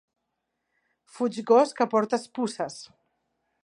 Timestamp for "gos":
1.53-1.77